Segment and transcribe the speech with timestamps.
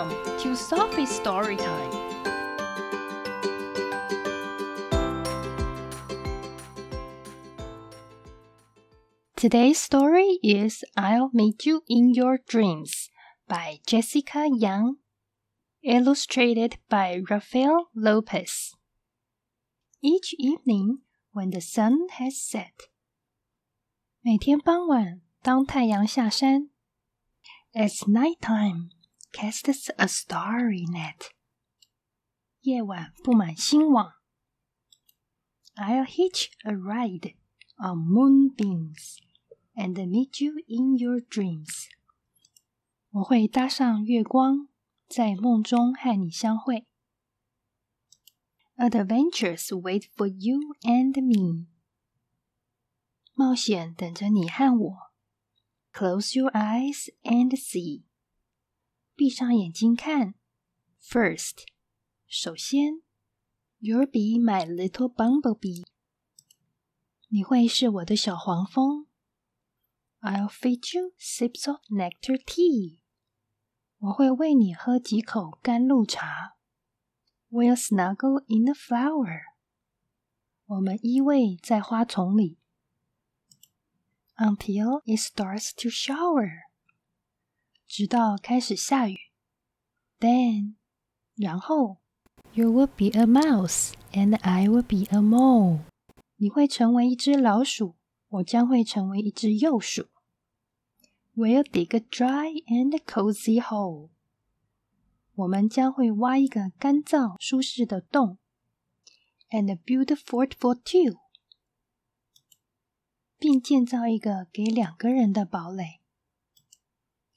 [0.00, 1.90] Welcome to Sophie's Story Time.
[9.36, 13.10] Today's story is I'll Meet You in Your Dreams
[13.46, 14.96] by Jessica Young,
[15.84, 18.74] illustrated by Rafael Lopez.
[20.02, 21.00] Each evening
[21.32, 22.88] when the sun has set.
[27.74, 28.92] it's night time
[29.31, 31.31] casts a starry net.
[32.61, 34.13] 夜晚布满星网。
[35.75, 37.35] I'll hitch a ride
[37.77, 39.17] on moonbeams
[39.75, 41.87] and meet you in your dreams.
[43.11, 44.69] 我会搭上月光，
[45.07, 46.87] 在梦中和你相会。
[48.77, 51.67] Adventures wait for you and me.
[53.33, 54.97] 冒险等着你和我。
[55.93, 58.03] Close your eyes and see.
[59.19, 60.35] 闭上眼睛看。
[61.01, 61.65] First，
[62.27, 63.01] 首先，
[63.79, 65.85] You'll be my little bumblebee。
[67.27, 69.07] 你会是我的小黄蜂。
[70.21, 72.99] I'll feed you sips of nectar tea。
[73.97, 76.57] 我会喂你喝几口甘露茶。
[77.49, 79.41] We'll snuggle in a flower。
[80.65, 82.57] 我们依偎在花丛里。
[84.37, 86.63] until it starts to shower，
[87.89, 89.15] 直到开始下雨。
[90.19, 90.75] Then，
[91.35, 91.97] 然后，
[92.53, 95.79] You will be a mouse and I will be a mole。
[96.37, 97.95] 你会成为一只老鼠，
[98.29, 100.07] 我将会成为一只幼鼠。
[101.35, 104.09] We'll dig a dry and cozy hole。
[105.35, 108.37] 我们将会挖一个干燥舒适的洞。
[109.49, 111.19] And build a fort for two。
[113.37, 115.98] 并建造一个给两个人的堡垒。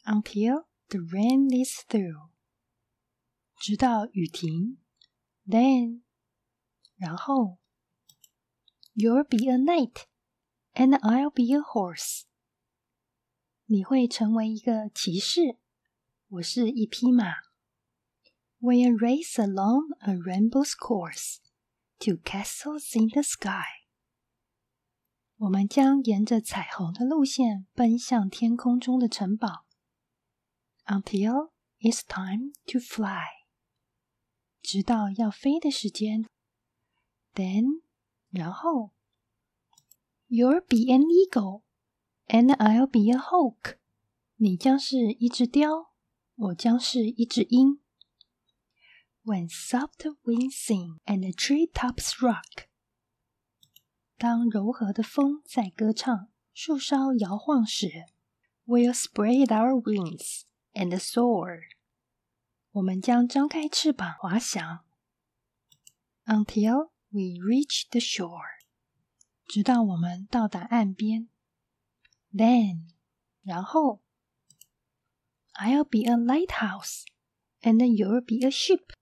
[0.05, 2.31] Until the rain is through，
[3.57, 4.79] 直到雨停。
[5.47, 6.03] Then，
[6.97, 7.59] 然后，
[8.95, 10.05] You'll be a knight
[10.73, 12.23] and I'll be a horse。
[13.67, 15.59] 你会成为一个骑士，
[16.29, 17.35] 我是一匹马。
[18.61, 21.37] We'll race along a rainbow's course
[21.99, 23.87] to castles in the sky。
[25.37, 29.67] 我们将沿着彩虹的路线奔向天空中的城堡
[30.93, 33.27] ，until it's time to fly，
[34.63, 36.27] 直到要飞的时间。
[37.35, 37.83] Then，
[38.31, 38.93] 然后，
[40.29, 41.63] You'll be an eagle
[42.27, 43.77] and I'll be a hawk。
[44.37, 45.93] 你将是一只雕，
[46.35, 47.81] 我将是一只鹰。
[49.25, 52.67] When soft winds sing and the tree tops rock。
[54.17, 58.07] 当柔和的风在歌唱，树梢摇晃时，
[58.67, 60.43] We'll spread our wings
[60.73, 61.63] and soar。
[62.73, 64.85] 我们将张开翅膀滑翔，
[66.27, 68.59] Until we reach the shore。
[69.47, 71.29] 直到我们到达岸边。
[72.33, 72.91] Then，
[73.43, 74.03] 然后，
[75.55, 77.05] I'll be a lighthouse
[77.63, 78.95] and you'll be a ship。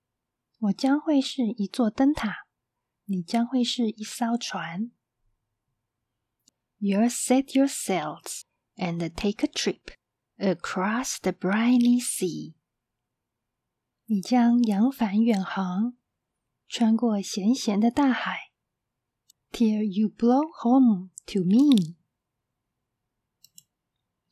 [0.58, 2.46] 我将会是一座灯塔，
[3.04, 4.92] 你将会是一艘船。
[6.78, 8.42] You'll set your sails
[8.76, 9.94] and take a trip
[10.40, 12.54] across the briny sea。
[14.06, 15.96] 你将扬帆远航，
[16.68, 18.52] 穿过咸咸的大海，
[19.50, 21.96] till you blow home to me，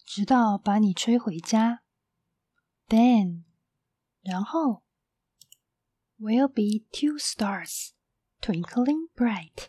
[0.04, 1.82] 直到把你吹回家。
[2.86, 3.44] Then，
[4.20, 4.84] 然后，
[6.18, 7.90] will be two stars
[8.40, 9.68] twinkling bright。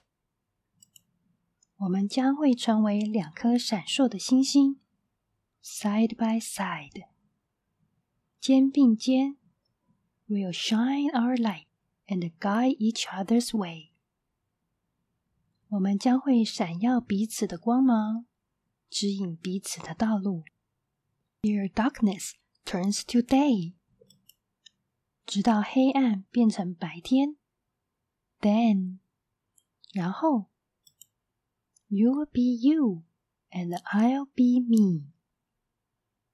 [1.78, 4.80] 我们将会成为两颗闪烁的星星
[5.62, 7.06] ，side by side，
[8.40, 9.38] 肩并肩。
[10.28, 11.66] We'll shine our light
[12.08, 13.92] and guide each other's way。
[15.70, 18.26] 我们将会闪耀彼此的光芒，
[18.90, 20.44] 指引彼此的道路。
[21.42, 22.34] Till darkness
[22.66, 23.74] turns to day，
[25.26, 27.38] 直到黑暗变成白天。
[28.40, 29.00] Then，
[29.94, 30.48] 然后。
[31.88, 33.04] You'll be you,
[33.52, 35.09] and I'll be me.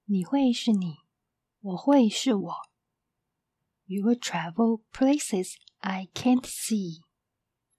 [0.09, 0.99] 你会是你，
[1.61, 2.55] 我会是我。
[3.87, 7.03] You will travel places I can't see.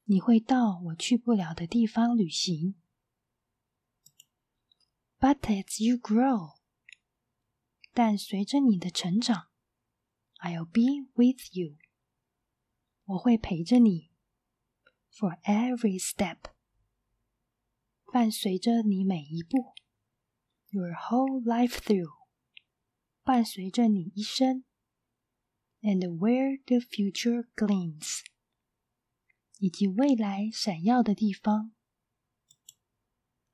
[0.04, 2.76] 你会到我去不了的地方旅行。
[5.20, 6.58] But as you grow，
[7.94, 9.48] 但随着你的成长
[10.40, 11.78] ，I'll be with you。
[13.06, 14.12] 我会陪着你
[15.12, 16.52] ，for every step。
[18.12, 19.74] 伴随着你每一步
[20.70, 22.17] ，your whole life through，
[23.28, 24.64] 伴随着你一生
[25.82, 28.22] and where the future gleams，
[29.58, 31.74] 以及未来闪耀的地方。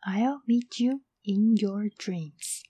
[0.01, 2.61] I'll meet you in your dreams，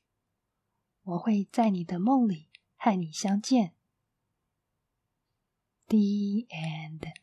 [1.01, 3.75] 我会在你的梦里和你相见。
[5.87, 7.22] The end.